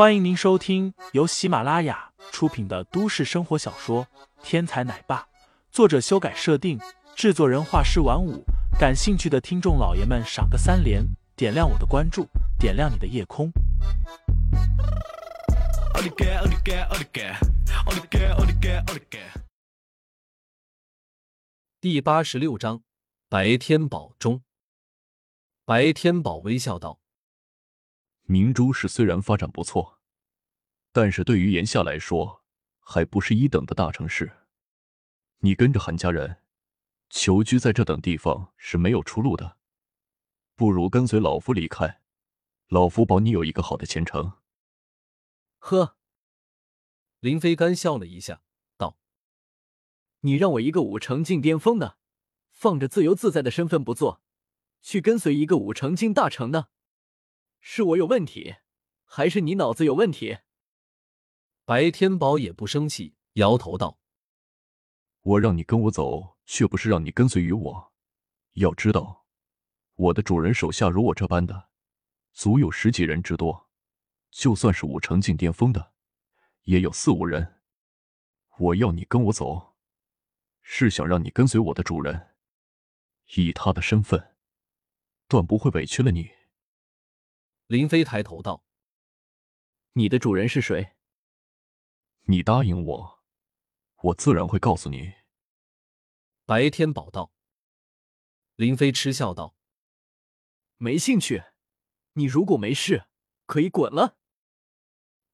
[0.00, 4.06] 欢迎您收听由喜马拉雅出品的都市生活小说
[4.42, 5.20] 《天才奶爸》，
[5.70, 6.80] 作者修改设定，
[7.14, 8.42] 制作人画师晚舞。
[8.78, 11.04] 感兴趣的听众老爷们，赏个三连，
[11.36, 12.26] 点亮我的关注，
[12.58, 13.52] 点亮你的夜空。
[21.78, 22.82] 第八十六章，
[23.28, 24.40] 白天宝中。
[25.66, 27.00] 白天宝微笑道。
[28.30, 29.98] 明珠市虽然发展不错，
[30.92, 32.44] 但是对于炎夏来说，
[32.78, 34.30] 还不是一等的大城市。
[35.38, 36.40] 你跟着韩家人
[37.08, 39.56] 求居在这等地方是没有出路的，
[40.54, 42.02] 不如跟随老夫离开，
[42.68, 44.34] 老夫保你有一个好的前程。
[45.58, 45.96] 呵，
[47.18, 48.42] 林飞干笑了一下，
[48.76, 48.96] 道
[50.22, 51.98] ：“你让我一个五成境巅峰的，
[52.52, 54.22] 放着自由自在的身份不做，
[54.80, 56.68] 去跟随一个五成境大成的？”
[57.60, 58.56] 是我有问题，
[59.04, 60.38] 还是你脑子有问题？
[61.64, 64.00] 白天宝也不生气，摇头道
[65.22, 67.92] ：“我让你跟我走，却不是让你跟随于我。
[68.54, 69.26] 要知道，
[69.94, 71.68] 我的主人手下如我这般的，
[72.32, 73.70] 足有十几人之多。
[74.30, 75.92] 就算是五成境巅峰的，
[76.62, 77.60] 也有四五人。
[78.58, 79.76] 我要你跟我走，
[80.62, 82.34] 是想让你跟随我的主人，
[83.36, 84.34] 以他的身份，
[85.28, 86.30] 断不会委屈了你。”
[87.70, 88.64] 林飞抬头道
[89.94, 90.96] ：“你的主人是谁？
[92.22, 93.22] 你答应我，
[94.02, 95.14] 我自然会告诉你。”
[96.46, 97.32] 白天宝道。
[98.56, 99.54] 林飞嗤笑道
[100.78, 101.44] ：“没兴趣。
[102.14, 103.06] 你如果没事，
[103.46, 104.18] 可以滚了。”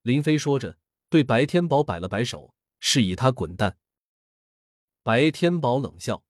[0.04, 3.78] 林飞说着，对白天宝摆了摆手，示意他滚蛋。
[5.02, 6.22] 白天宝冷笑：“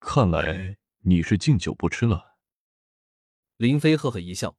[0.00, 2.38] 看来你是敬酒不吃了。”
[3.58, 4.56] 林飞呵呵一笑。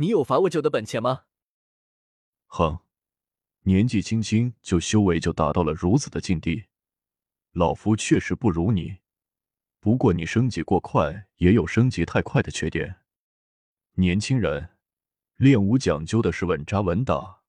[0.00, 1.24] 你有罚我酒的本钱吗？
[2.46, 2.78] 哼，
[3.62, 6.66] 年纪轻轻就修为就达到了如此的境地，
[7.50, 8.98] 老夫确实不如你。
[9.80, 13.00] 不过你升级过快，也有升级太快的缺点。
[13.94, 14.76] 年轻人
[15.34, 17.40] 练武讲究的是稳扎稳打，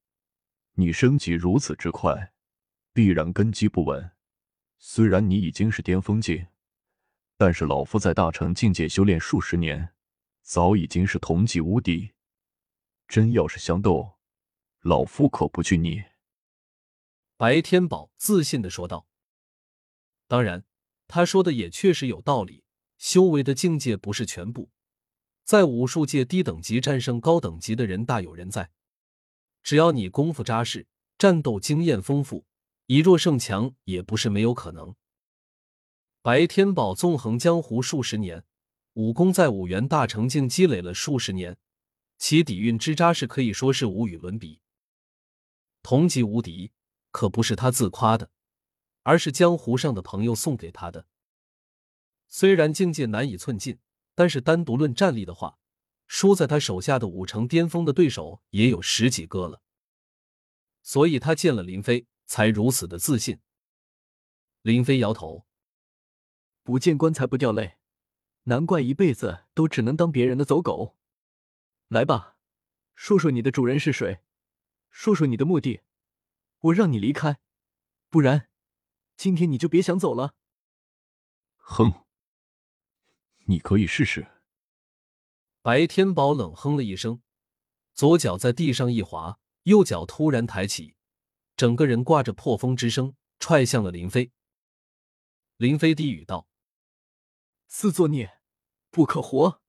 [0.74, 2.34] 你升级如此之快，
[2.92, 4.10] 必然根基不稳。
[4.80, 6.48] 虽然你已经是巅峰境，
[7.38, 9.94] 但是老夫在大成境界修炼数十年，
[10.42, 12.14] 早已经是同级无敌。
[13.10, 14.18] 真要是相斗，
[14.82, 16.04] 老夫可不惧你。”
[17.36, 19.08] 白天宝自信的说道。
[20.28, 20.64] 当然，
[21.08, 22.64] 他说的也确实有道理。
[23.00, 24.70] 修为的境界不是全部，
[25.46, 28.72] 在武术界，低等级战胜高等级的人大有人在。
[29.64, 30.86] 只要你功夫扎实，
[31.18, 32.46] 战斗经验丰富，
[32.88, 34.94] 以弱胜强也不是没有可能。
[36.22, 38.44] 白天宝纵横江湖数十年，
[38.96, 41.58] 武功在五元大成境积累了数十年。
[42.20, 44.60] 其底蕴之扎实，可以说是无与伦比。
[45.82, 46.74] 同级无敌，
[47.12, 48.30] 可不是他自夸的，
[49.04, 51.08] 而是江湖上的朋友送给他的。
[52.28, 53.80] 虽然境界难以寸进，
[54.14, 55.58] 但是单独论战力的话，
[56.08, 59.62] 输在他手下的五成巅峰的对手也有十几个了。
[60.84, 63.40] 所以他见了林飞，才如此的自信。
[64.62, 65.46] 林飞摇头
[66.64, 67.78] ：“不见棺材不掉泪，
[68.44, 70.98] 难怪一辈子都只能当别人的走狗。”
[71.90, 72.38] 来吧，
[72.94, 74.22] 说说你的主人是谁，
[74.92, 75.82] 说说你的目的，
[76.60, 77.40] 我让你离开，
[78.12, 78.48] 不然
[79.18, 80.36] 今天你就别想走了。
[81.56, 82.06] 哼，
[83.46, 84.28] 你可以试试。
[85.64, 87.24] 白天宝冷哼了一声，
[87.96, 90.96] 左脚在地上一滑，右脚突然抬起，
[91.58, 94.32] 整个人挂着破风之声，踹向了林飞。
[95.58, 96.48] 林飞低语道
[97.66, 98.40] ：“自作孽，
[98.92, 99.64] 不可活。”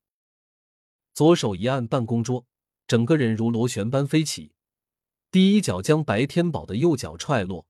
[1.21, 2.47] 左手一按办公桌，
[2.87, 4.55] 整个人如螺旋般飞起。
[5.31, 7.67] 第一脚将白天宝的右脚踹落，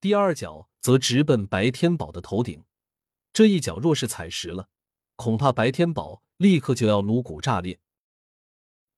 [0.00, 2.64] 第二脚则直奔白天宝的头顶。
[3.34, 4.70] 这一脚若是踩实了，
[5.16, 7.78] 恐怕白天宝立刻就要颅骨炸裂。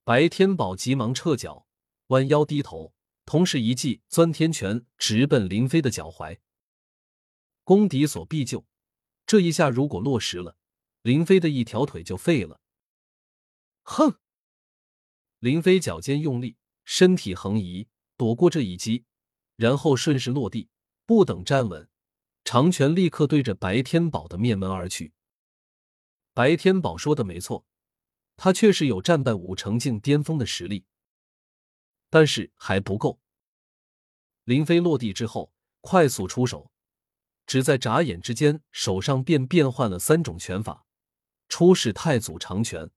[0.05, 1.67] 白天宝急忙撤脚，
[2.07, 2.95] 弯腰低头，
[3.25, 6.39] 同时一记钻天拳直奔林飞的脚踝。
[7.65, 8.65] 攻敌所必救，
[9.27, 10.57] 这一下如果落实了，
[11.03, 12.61] 林飞的一条腿就废了。
[13.89, 14.19] 哼！
[15.39, 17.87] 林飞脚尖用力，身体横移，
[18.17, 19.05] 躲过这一击，
[19.55, 20.69] 然后顺势落地，
[21.07, 21.89] 不等站稳，
[22.45, 25.13] 长拳立刻对着白天宝的面门而去。
[26.35, 27.65] 白天宝说的没错，
[28.37, 30.85] 他确实有战败五成境巅峰的实力，
[32.11, 33.21] 但是还不够。
[34.43, 36.73] 林飞落地之后，快速出手，
[37.47, 40.85] 只在眨眼之间，手上便变换了三种拳法，
[41.49, 42.91] 初是太祖长拳。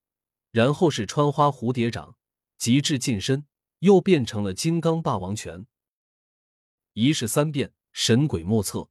[0.52, 2.18] 然后是穿花蝴蝶掌，
[2.58, 3.46] 极致近身，
[3.80, 5.66] 又变成了金刚霸王拳。
[6.94, 8.90] 一式三变，神鬼莫测。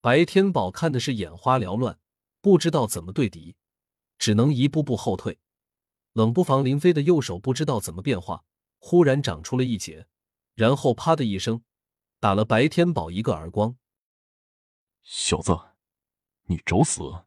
[0.00, 1.98] 白天宝看的是眼花缭乱，
[2.40, 3.56] 不知道怎么对敌，
[4.16, 5.40] 只能一步步后退。
[6.12, 8.44] 冷不防，林飞的右手不知道怎么变化，
[8.78, 10.06] 忽然长出了一截，
[10.54, 11.62] 然后啪的一声，
[12.20, 13.76] 打了白天宝一个耳光。
[15.02, 15.56] 小子，
[16.44, 17.24] 你找死！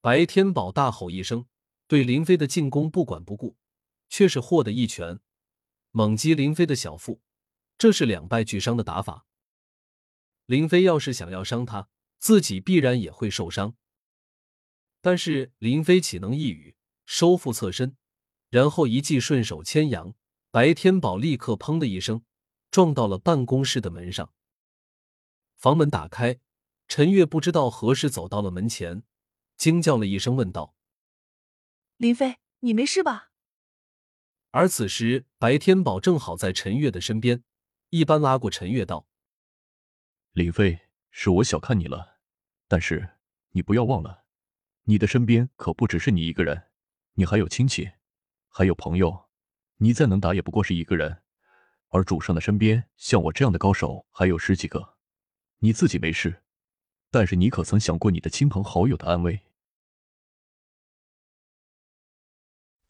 [0.00, 1.46] 白天宝大吼一声，
[1.86, 3.56] 对林飞的进攻不管不顾，
[4.08, 5.20] 却是获得一拳
[5.90, 7.20] 猛击林飞的小腹。
[7.76, 9.26] 这是两败俱伤的打法。
[10.46, 11.88] 林飞要是想要伤他，
[12.18, 13.74] 自己必然也会受伤。
[15.00, 17.96] 但是林飞岂能一语收复侧身，
[18.48, 20.14] 然后一记顺手牵羊，
[20.50, 22.24] 白天宝立刻砰的一声
[22.70, 24.32] 撞到了办公室的门上。
[25.56, 26.38] 房门打开，
[26.88, 29.02] 陈月不知道何时走到了门前，
[29.56, 30.74] 惊叫了一声，问道
[31.96, 33.30] ：“林飞，你没事吧？”
[34.50, 37.42] 而此时白天宝正好在陈月的身边。
[37.90, 39.06] 一般拉过陈月道
[40.34, 40.80] ：“林飞，
[41.10, 42.18] 是我小看你了，
[42.66, 43.10] 但是
[43.50, 44.24] 你不要忘了，
[44.84, 46.70] 你的身边可不只是你一个人，
[47.12, 47.92] 你还有亲戚，
[48.48, 49.28] 还有朋友，
[49.76, 51.22] 你再能打也不过是一个人，
[51.90, 54.96] 而主上的身边像我这样的高手还有十几个。
[55.58, 56.42] 你自己没事，
[57.12, 59.40] 但是你可曾想过你的亲朋好友的安危？”